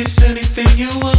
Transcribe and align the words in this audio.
It's 0.00 0.22
anything 0.22 0.78
you 0.78 0.88
want. 1.00 1.17